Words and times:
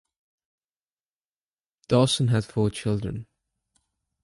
Dawson 1.87 2.29
had 2.29 2.43
four 2.43 2.71
children. 2.71 3.27